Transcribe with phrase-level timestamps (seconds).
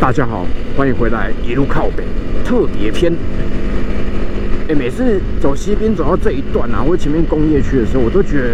[0.00, 0.46] 大家好，
[0.78, 2.02] 欢迎回来一路靠北
[2.42, 3.12] 特别篇。
[4.66, 8.48] 哎，每次走西滨走到这一段啊，或前面工业区的时候，我都觉得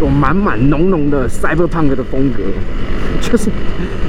[0.00, 2.42] 有满满浓浓的 cyberpunk 的风格，
[3.20, 3.50] 就是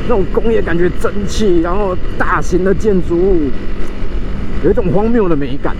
[0.03, 3.51] 那种工业感觉蒸汽，然后大型的建筑物，
[4.63, 5.75] 有一种荒谬的美感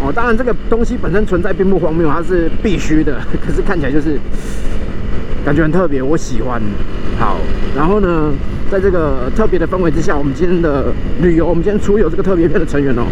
[0.00, 4.18] 哦，当然这个东西本身存在并不荒谬，它是必须的， 可是看起来就是
[5.46, 6.60] 感觉很特别，我喜欢。
[7.18, 7.36] 好，
[7.74, 8.32] 然后呢，
[8.70, 13.02] 在这个特别的氛围之下，我们今天的旅游，我们今天出游这个特别片的成员哦，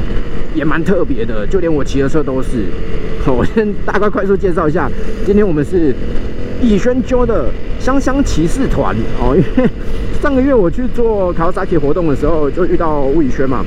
[0.54, 2.66] 也蛮特别的，就连我骑的车都是。
[3.24, 4.88] 好，我先大概快速介绍一下，
[5.24, 5.92] 今天我们是
[6.62, 7.46] 逸轩揪的
[7.80, 9.68] 香香骑士团哦，因为
[10.22, 13.64] 上个月我去做卡萨奇活动的时候，就遇到吴以轩嘛。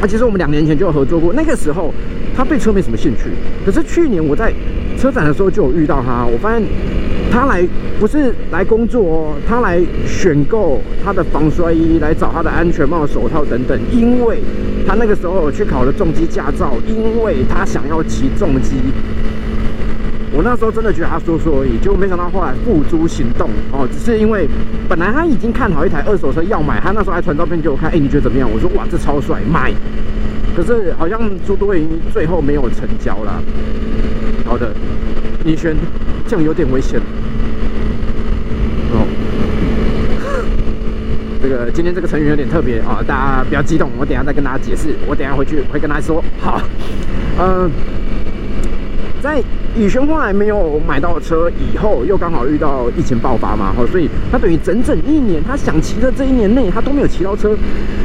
[0.00, 1.92] 啊，其实我们两年前就有合作过，那个时候
[2.36, 3.24] 他对车没什么兴趣，
[3.66, 4.52] 可是去年我在
[4.96, 6.62] 车展的时候就有遇到他，我发现。
[7.30, 7.66] 他来
[8.00, 13.78] 不是来工作哦，他来选购他的防摔衣，来找他的安全帽、手套等等。
[13.92, 14.38] 因为
[14.86, 18.76] 他那个时候去考了重机驾照，因为他想要骑重机。
[20.38, 23.88] 我那时候真的觉得他说说而已，结果没想到后来付诸行动哦。
[23.92, 24.48] 只是因为
[24.88, 28.48] 本来他已经看好一台二手车要买，他那时候还传照片给我看，哎，你觉得怎么样？
[28.48, 29.72] 我说哇，这超帅，买。
[30.54, 33.42] 可是好像朱多云最后没有成交了。
[34.44, 34.72] 好的，
[35.44, 35.74] 倪轩。
[36.28, 37.00] 这样有点危险
[38.92, 39.02] 哦。
[41.42, 44.94] 这个今天这个成员有点特别啊，大家不要激动，我等下再跟大家解释。
[45.08, 46.22] 我等下回去会跟大家说。
[46.38, 46.62] 好，
[47.40, 47.68] 嗯，
[49.22, 49.42] 在
[49.76, 57.56] 宇轩后来没有买到车以后，又刚好遇到疫情爆发嘛，好，所以他等于整整一年，他想骑的这一年内，他都没有骑到车。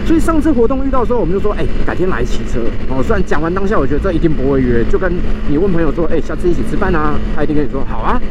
[0.05, 3.01] 所以上次活动遇到的时候，我们就说，哎，改天来骑车哦。
[3.03, 5.11] 虽然讲完当下，我觉得这一定不会约，就跟
[5.47, 8.21] 你问朋友说，哎，下次一起吃饭啊，他一定跟你说好啊，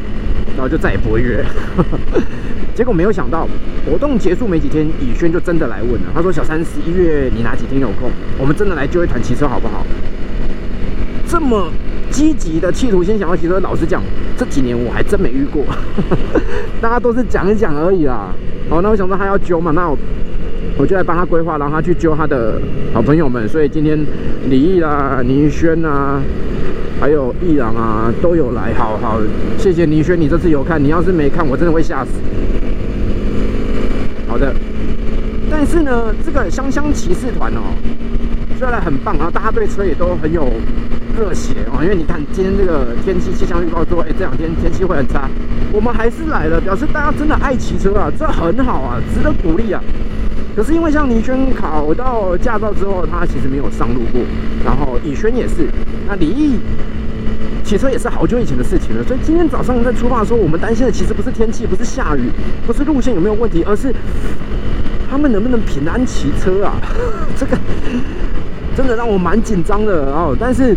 [0.56, 1.44] 然后就再也不会约。
[2.74, 3.46] 结果没有想到，
[3.86, 8.11] 活动结束没几天，宇轩就真的来问了，他说，小三十一月你哪几天有空？
[8.39, 9.84] 我们真的来揪一团骑车好不好？
[11.28, 11.70] 这么
[12.12, 14.00] 积极的企图心想要骑车，老实讲，
[14.36, 15.64] 这几年我还真没遇过，
[16.80, 18.28] 大家都是讲一讲而已啦。
[18.70, 19.98] 好，那我想说他要揪嘛，那我。
[20.78, 22.58] 我就来帮他规划，然后他去揪他的
[22.95, 23.98] 好朋友们，所以今天
[24.48, 26.20] 李毅啦、倪轩啊，
[26.98, 28.72] 还有易朗啊都有来。
[28.74, 29.20] 好好，
[29.58, 32.11] 谢谢倪轩，你这次有看，你要是没看，我真的会吓死。
[34.27, 34.55] 好的，
[35.51, 37.61] 但是呢，这个香香骑士团哦，
[38.58, 40.48] 虽然很棒，然后大家对车也都很有
[41.17, 45.28] 热血哦，因为你看今天这个天气气象预报说，哎，这两天天气会很差，
[45.73, 49.83] 我们还是来了，表示大家真的爱骑车啊，这很好啊，值得鼓励啊。
[50.55, 54.20] 可是因为像倪轩考到驾照之后，他其实没有上路过，
[54.64, 55.68] 然后以轩也是，
[56.06, 56.58] 那李毅
[57.64, 59.02] 骑车也是好久以前的事情了。
[59.05, 62.30] 所以今天早上在出发的时候，我们担心的其实不是天气，不是下雨，
[62.67, 63.95] 不是路线有没有问题，而是
[65.11, 66.74] 他们能不能平安骑车啊？
[67.39, 67.56] 这个
[68.77, 70.36] 真的让我蛮紧张的哦。
[70.38, 70.74] 但是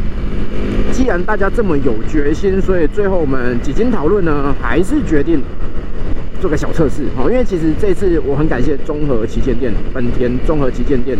[0.92, 5.42] 既然大家这么有决心，所以最后我们几经讨论呢，还是决定。
[6.42, 11.18] 做个小测试，好，因为其实这次我很感谢综合旗舰店本田综合旗舰店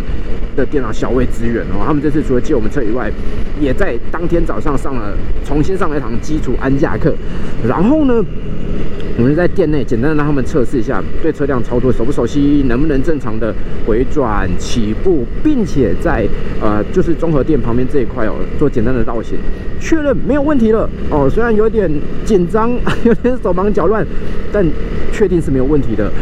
[0.54, 3.10] 的电脑小魏支援哦，他们这次除了借我们车以外，
[3.58, 7.12] 也在当天早上上了重新上了一堂基础安驾课，
[7.66, 8.24] 然后呢。
[9.18, 13.54] 我们在店内简单的让他们测试一下对车辆操作熟不熟悉，能不能正常的
[13.86, 16.26] 回转起步，并且在
[16.60, 19.38] 呃就是综合店旁边这一块哦做简单的绕行，
[19.80, 21.30] 确认没有问题了哦。
[21.30, 21.90] 虽然有点
[22.24, 22.70] 紧张，
[23.04, 24.06] 有点手忙脚乱，
[24.52, 24.66] 但
[25.12, 26.12] 确定是没有问题的，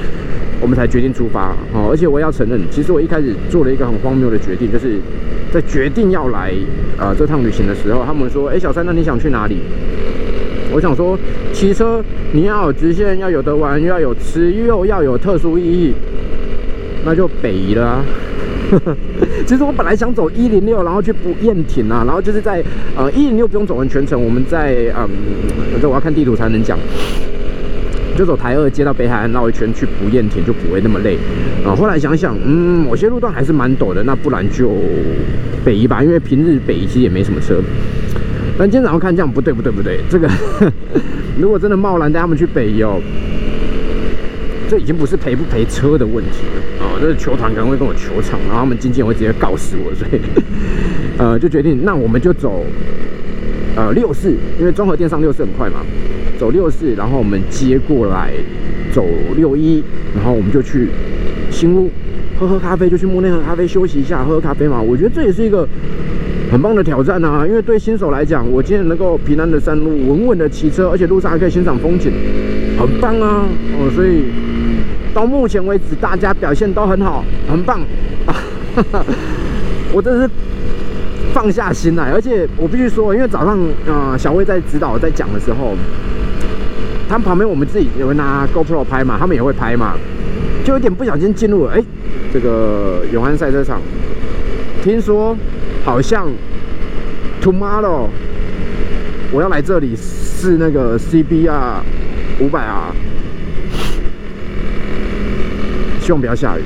[0.61, 1.89] 我们才决定出发哦。
[1.91, 5.01] 而且我要承认，其实我一开始做了一个很荒谬的决定，就是
[5.53, 6.53] 在决定要来
[6.97, 9.59] 呃这趟旅行的时候，他们说：“哎，小三，那你想去哪里？”
[10.75, 11.17] 我想说，
[11.53, 15.95] 骑车你要有直线，要有得玩，又要有吃，又要有特殊意义，
[17.05, 18.05] 那就北移了啊。
[19.47, 22.61] 其实我本来想走一零六，然后去补燕亭啊，然后就是在
[22.97, 25.09] 呃一零六不用走完全程，我们在嗯，
[25.71, 26.77] 反正我要看地图才能讲，
[28.19, 31.17] 就走台二接到北海岸绕一圈去补燕亭，就不会那么累
[31.65, 31.71] 啊。
[31.77, 34.73] 后来想想，嗯，某些路段还是蛮陡的，那不然就
[35.65, 37.63] 北移吧，因为平日北移其实也没什么车。
[38.57, 40.31] 但今天早上看这样不对不对不对，这个
[41.41, 43.03] 如果真的贸然带他们去北游，
[44.69, 46.95] 这已经不是赔不赔车的问题了啊！
[47.01, 50.21] 这是球团可能会跟我球场，然后他们经纪人会直接告死我，所以
[51.19, 52.65] 呃就决定那我们就走
[53.75, 55.81] 呃六四，因为综合电商六四很快嘛，
[56.39, 58.33] 走六四，然后我们接过来
[58.93, 59.05] 走
[59.37, 59.83] 六一，
[60.15, 60.89] 然后我们就去
[61.51, 61.91] 新屋
[62.39, 64.81] 喝喝咖啡，就去木内喝咖啡休息一下，喝喝咖啡嘛。
[64.81, 65.69] 我觉得这也是一个。
[66.55, 67.45] 很棒的挑战啊！
[67.45, 72.13] 因为对新手来讲，我今天能够平安的上路，稳稳的骑车，而且路上还可以欣赏风景，
[72.79, 73.43] 很棒啊！
[73.77, 74.27] 哦，所以
[75.13, 77.81] 到目前为止大家表现都很好，很棒
[78.27, 78.37] 啊！
[79.93, 80.31] 我真是
[81.33, 83.59] 放下心来，而且我必须说，因为早上
[83.89, 85.75] 呃小魏在指导在讲的时候，
[87.09, 89.97] 他们旁边我们自己也会拿 GoPro 拍嘛，他们也会拍嘛，
[90.65, 91.83] 就有点不小心进入了哎
[92.33, 93.81] 这个永安赛车场，
[94.85, 95.37] 听说
[95.85, 96.29] 好像
[97.43, 98.09] Tomorrow
[99.31, 101.81] 我要来这里试那个 CBR
[102.41, 102.95] 五百 R，
[106.01, 106.63] 希望不要下雨。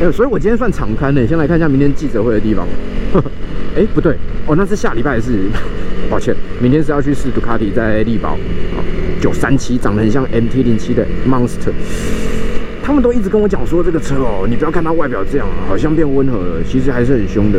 [0.00, 1.26] 哎，所以我今天算敞开呢。
[1.26, 2.66] 先来看一下明天记者会的地方。
[3.76, 4.16] 哎，不对，
[4.46, 5.44] 哦，那是下礼拜是，
[6.08, 8.38] 抱歉，明天是要去试杜卡迪在力宝，
[9.20, 11.72] 九三七长得很像 MT 零七的 Monster。
[12.82, 17.58] 他们都一直跟我讲说这个车哦，你不要看它外表这样，好像变温和了，其实还是很凶的。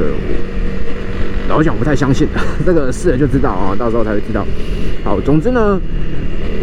[1.47, 2.27] 老讲不太相信，
[2.65, 4.45] 这个试了就知道啊，到时候才会知道。
[5.03, 5.79] 好，总之呢。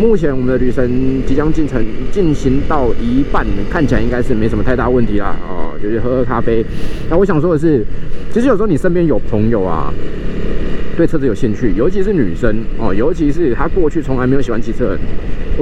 [0.00, 0.90] 目前我们的旅程
[1.26, 5.36] 即将进程进行到一半，看起来应该是没什么太大问题啦。
[5.46, 6.64] 哦，就是喝喝咖啡。
[7.10, 7.84] 那我想说的是，
[8.32, 9.92] 其实有时候你身边有朋友啊，
[10.96, 14.96] 对车子有兴趣，尤其是女生哦，尤其是她过去从来没有喜欢骑车，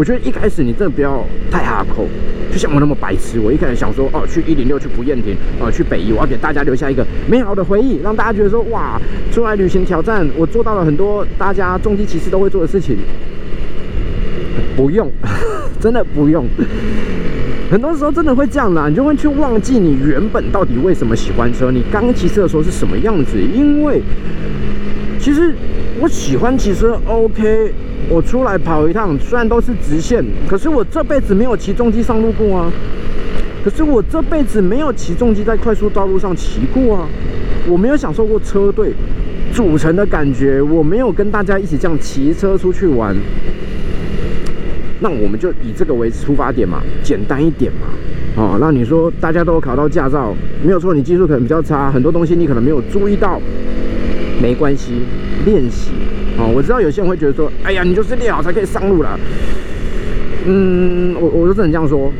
[0.00, 2.06] 我觉得一开始你真的不要太哈口，
[2.50, 3.38] 就像我那么白痴。
[3.38, 8.98] 我一开始想说，哦，去一零六，去不厌亭，呃，去北宜，我要给大家留下一个美好的回忆，让大家觉得说，哇，
[9.30, 12.96] 出来旅行挑战，我做到了很多大家重机骑士都会做的事情。
[14.74, 15.06] 不用，
[15.78, 16.46] 真的不用。
[17.70, 23.36] 很多时候真的会这样啦，你就会去忘记你原本到底为什么喜欢车，你刚骑车的时候是什么样子。
[23.38, 24.00] 因为
[25.18, 25.54] 其实
[26.00, 27.70] 我喜欢骑车，OK，
[28.10, 32.70] 我出来跑一趟，虽然都是直线，可是我这辈子没有骑重机上路过啊。
[33.62, 37.08] 可是我这辈子没有骑重机在快速道路上骑过啊，
[37.68, 38.92] 我没有享受过车队
[39.52, 43.14] 组成的感觉，我没有跟大家一起这样骑车出去玩。
[44.98, 47.86] 那我们就以这个为出发点嘛，简单一点嘛，
[48.34, 50.34] 哦，那你说大家都考到驾照，
[50.64, 53.40] 没有错，你技术可能比较差，很多东西你可能没有注意到，
[54.42, 55.02] 没关系，
[55.44, 55.90] 练习，
[56.38, 59.18] 哦，我知道有些人会觉得说，哎呀，你就是练好才可以上路了，
[60.46, 62.12] 嗯，我我就只能这样说，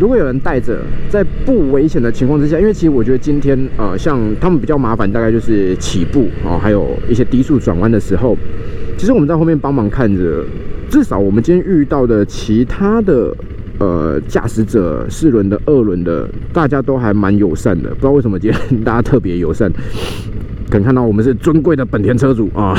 [0.00, 0.78] 如果有人带着，
[1.08, 8.36] 在不危险的情况之下，因为其实我觉得今天，呃，像他们比较麻烦，大概就是起步，哦，还有一些低速转弯的时候，
[8.96, 10.44] 其实我们在后面帮忙看着。
[10.90, 13.34] 至少我们今天遇到的其他的
[13.78, 17.88] 呃驾驶者，四轮的、二轮的，大家都还蛮友善的。
[17.88, 19.72] 不知道为什么今天大家特别友善，
[20.72, 22.74] 可以看到我们是尊贵的本田车主啊，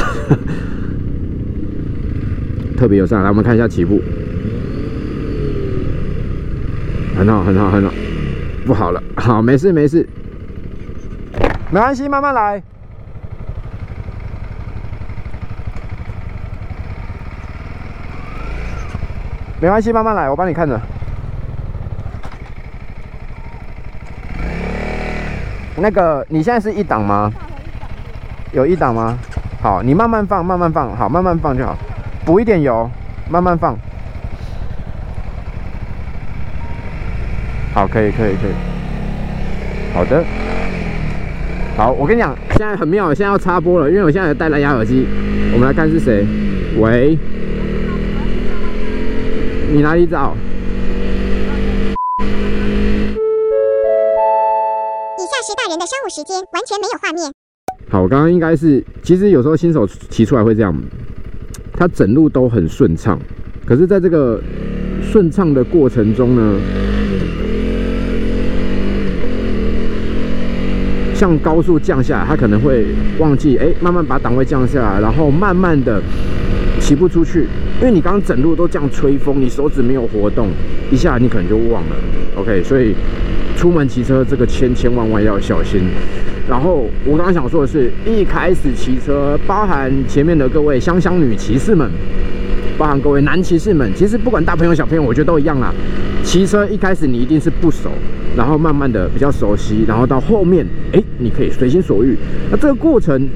[2.75, 3.21] 特别友善。
[3.21, 4.01] 来，我们看一下起步，
[7.15, 7.93] 很好，很好，很好，
[8.65, 10.09] 不好了，好，没事，没事，
[11.69, 12.63] 没关系，慢慢来。
[19.61, 20.81] 没关系，慢慢来，我帮你看着。
[25.77, 27.31] 那个，你现在是一档吗？
[28.53, 29.17] 有一档吗？
[29.61, 31.75] 好，你慢慢放，慢慢放，好，慢慢放就好。
[32.23, 32.89] 补一点油，
[33.27, 33.75] 慢慢放。
[37.73, 38.53] 好，可以，可以，可以。
[39.93, 40.23] 好的。
[41.75, 45.07] 好，我跟你讲，现在很妙，现在要插播了，因为我现在戴蓝牙耳机。
[45.51, 46.23] 我们来看是谁？
[46.79, 47.17] 喂。
[49.71, 50.35] 你哪里找？
[55.17, 57.33] 以下是大人的商务时间，完全没有画面。
[57.93, 60.75] 好，我刚刚应该是，其实有时候新手骑出来会这样，
[61.73, 63.19] 它整路都很顺畅，
[63.67, 64.41] 可是在这个
[65.03, 66.55] 顺畅的过程中呢，
[71.13, 72.87] 像高速降下来，它可能会
[73.19, 76.01] 忘记，哎，慢慢把档位降下来，然后慢慢的
[76.79, 77.45] 骑不出去。
[77.79, 80.47] 因为你刚刚整路都这样吹风，你手指没有活动，
[80.89, 81.95] 一下你可能就忘了。
[82.37, 82.95] OK，所以
[83.63, 85.83] 出门骑车这个千千万万要小心。
[86.49, 91.89] 然后我刚刚想说的是，一开始骑车，包含前面的各位香香女骑士们，
[92.77, 95.73] 包含各位男骑士们，其实不管大朋友小朋友，我觉得都一样啦。
[96.25, 97.89] 骑车一开始你一定是不熟，
[98.35, 102.17] 然后慢慢的比较熟悉，然后到后面，哎，你可以随心所欲。
[102.51, 103.29] 那这个过程。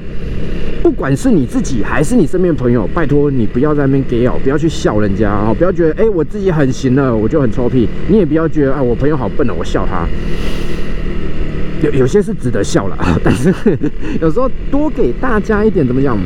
[0.82, 5.54] 不管是你自己还是你身边朋友，拜托你不要在那边给哦，不要去笑人家啊！
[5.56, 7.88] 不要觉得哎，我自己很行了，我就很臭屁。
[8.08, 10.06] 你也不要觉得啊，我朋友好笨了，我笑他。
[11.82, 13.52] 有有些是值得笑了啊， 但是
[14.20, 16.18] 有时候多给大家一点怎么讲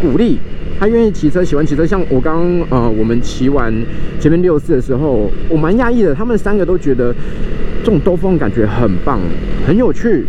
[0.00, 0.38] 鼓励，
[0.78, 1.86] 他愿意骑车，喜欢骑车。
[1.86, 3.72] 像我刚呃，我们骑完
[4.18, 7.14] 前面六四的时候，我蛮讶异的，他们三个都觉得
[7.84, 9.20] 这种兜风感觉很棒，
[9.66, 10.24] 很有趣。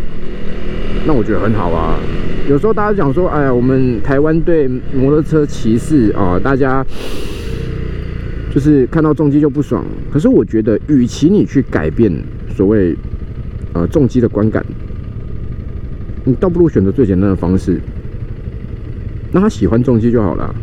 [1.05, 1.99] 那我觉得很好啊。
[2.47, 6.85] 有时候大家讲说，哎呀，我们台湾对摩托车骑士啊，大家
[8.53, 9.85] 就是看到重机就不爽。
[10.11, 12.11] 可是我觉得，与其你去改变
[12.55, 12.95] 所谓
[13.73, 14.65] 呃重机的观感，
[16.25, 17.79] 你倒不如选择最简单的方式，
[19.31, 20.53] 让他喜欢重机就好了，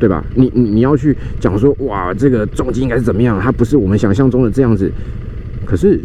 [0.00, 0.24] 对吧？
[0.34, 3.40] 你你你要去讲说，哇，这个重机应该是怎么样？
[3.40, 4.90] 它不是我们想象中的这样子。
[5.64, 6.00] 可是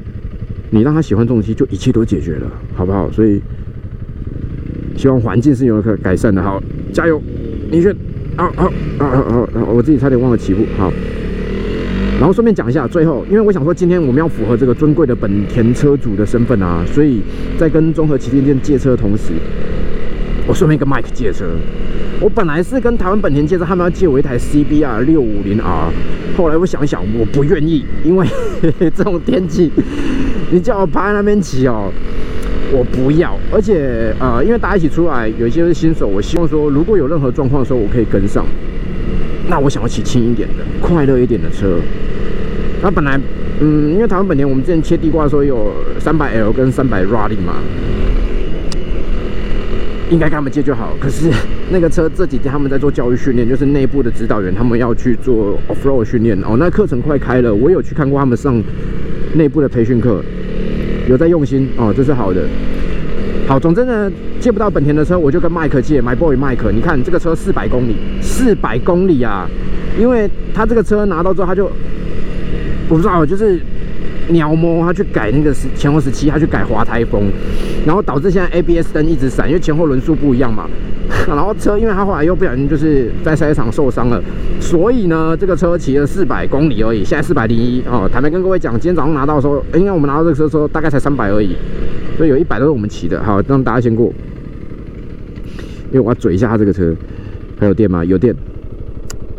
[0.73, 3.07] 你让他喜欢重机，就一切都解决了，好不好？
[3.11, 3.39] 所以
[4.97, 6.41] 希望环境是有可改善的。
[6.41, 6.59] 好，
[6.91, 7.21] 加油，
[7.69, 7.95] 你去。
[8.35, 10.65] 啊啊啊啊啊，我自己差点忘了起步。
[10.75, 10.91] 好，
[12.19, 17.21] 然后顺便讲一下，最后，因为我想说，今天我们要符合这个尊贵的本田车主的身份啊，所以
[17.59, 19.33] 在跟综合旗舰店借车的同时，
[20.47, 21.45] 我顺便跟 Mike 借车。
[22.19, 25.91] 我本来是跟台湾本田借车，他们要借我一台 CBR 六五零 R，
[26.35, 28.25] 后来我想想，我不愿意，因为
[28.95, 29.71] 这种天气，
[30.53, 31.91] 你叫我趴在那边骑哦。
[32.71, 38.45] 我不要，而且呃，因为大家一起出来，有一些是新手，我希望说，如果有任何状况的时候，我可以跟上。
[39.47, 41.79] 那我想要骑轻一点的、快乐一点的车。
[42.83, 43.19] 那本来，
[43.61, 47.55] 嗯，因为台湾本田，我们之前切地瓜的时候有三百 L 跟三百 Rally 嘛，
[50.11, 50.95] 应该跟他们借就好。
[50.99, 51.31] 可是
[51.71, 56.55] 那个车这几天他们在做教育训练，就是内部的指导员他们要去做 Off Road 训练哦。
[56.57, 58.61] 那课程快开了，我有去看过他们上
[59.33, 60.23] 内部的培训课。
[61.09, 62.41] 有在用心哦，这是好的。
[63.45, 64.09] 好，总之呢，
[64.39, 66.71] 借不到本田的车，我就跟麦克借，My Boy 麦克。
[66.71, 69.45] 你看这个车四百公里，四百公里啊！
[69.99, 71.65] 因为他这个车拿到之后，他就
[72.87, 73.59] 我不知道，就是
[74.29, 77.29] 鸟摸他去改那个十前后十七，他去改滑台风，
[77.85, 80.67] 然后导致现在 ABS 灯一直闪，因为前后轮速不一样嘛。
[81.27, 84.21] 然后车，因为他后来又不小心就是在赛场受伤了，
[84.59, 88.09] 所以呢，这个车骑了四百公里而已，现在四百零一哦。
[88.11, 91.55] 坦白跟各位讲，今天早上拿到的时候，应该我们拿到这个车的时候大概才三百而已，
[92.17, 93.21] 所以有一百都是我们骑的。
[93.21, 94.11] 好，让大家先过，
[95.91, 96.95] 因为我要嘴一下他这个车，
[97.59, 98.03] 还有电吗？
[98.03, 98.33] 有电。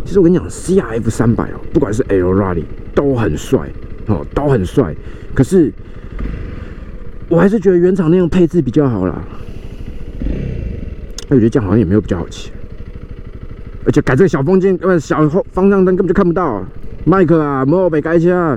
[0.04, 2.64] 其实我跟你讲，CRF 三百哦，不管是 L Rally
[2.94, 3.60] 都很帅
[4.06, 4.94] 哦，都很帅。
[5.34, 5.72] 可是
[7.28, 9.22] 我还是觉得原厂那种配置比较好啦。
[11.28, 12.50] 我觉得这样好像也没有比较好骑，
[13.86, 16.62] 而且改这个小风镜，呃，小方向灯根本就看不到。
[17.04, 18.56] 麦克啊，摩尔北改车，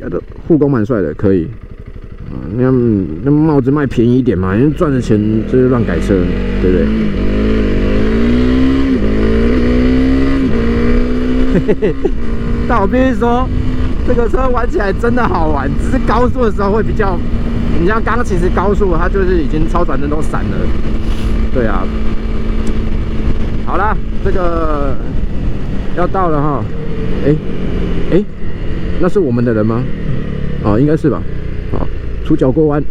[0.00, 1.48] 的护工蛮帅的，可以。
[2.30, 2.70] 啊，那
[3.24, 6.14] 那帽子卖便宜一点嘛，因为赚的钱就是乱改车，
[6.62, 6.86] 对不对？
[11.52, 12.10] 嘿嘿嘿，
[12.68, 13.48] 但我必须说，
[14.12, 17.16] 这个车玩起来真的好玩，只是高速的时候会比较，
[17.80, 20.56] 你像刚刚其实高速它就是已经超转灯都闪了。
[21.54, 21.86] 对啊，
[23.64, 24.96] 好了，这个
[25.96, 26.64] 要到了哈，
[27.24, 27.36] 哎
[28.10, 28.24] 哎，
[28.98, 29.80] 那是我们的人吗？
[30.64, 31.22] 啊，应该是吧。
[31.70, 31.86] 好，
[32.24, 32.82] 出脚过弯，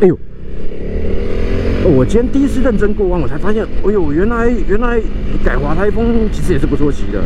[0.00, 0.18] 哎呦，
[1.94, 4.98] 我今天第一次认真过弯，我才发现，哎呦，原来原来
[5.44, 7.22] 改滑台风其实也是不错骑的。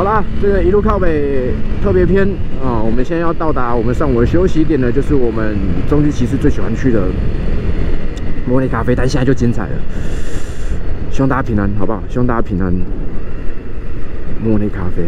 [0.00, 1.52] 好啦，这个一路靠北
[1.82, 2.26] 特别偏
[2.64, 5.54] 啊，我们现在要到达我们上午的休息点呢，就是我们
[5.90, 7.02] 中级骑士最喜欢去的。
[8.50, 9.74] 茉莉咖啡，但现在就精彩了。
[11.10, 12.02] 希望大家平安，好不好？
[12.08, 12.72] 希望大家平安。
[14.42, 15.02] 茉莉咖啡，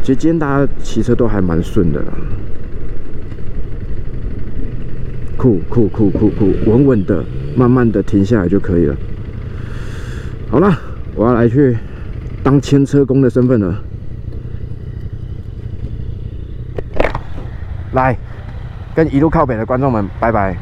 [0.00, 2.08] 其实今天大家骑车都还蛮顺的啦。
[5.36, 7.22] 酷酷酷酷酷，稳稳的，
[7.54, 8.96] 慢慢的停下来就可以了。
[10.48, 10.74] 好了，
[11.14, 11.76] 我要来去
[12.42, 13.82] 当牵车工的身份了。
[17.92, 18.16] 来，
[18.94, 20.56] 跟一路靠北的观众们拜拜。